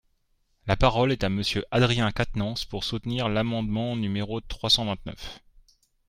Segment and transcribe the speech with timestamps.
[0.65, 5.41] La parole est à Monsieur Adrien Quatennens, pour soutenir l’amendement numéro trois cent vingt-neuf.